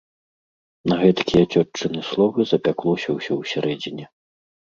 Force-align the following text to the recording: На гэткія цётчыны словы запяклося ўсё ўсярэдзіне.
На 0.91 0.95
гэткія 1.01 1.43
цётчыны 1.55 2.01
словы 2.11 2.39
запяклося 2.53 3.09
ўсё 3.19 3.33
ўсярэдзіне. 3.43 4.05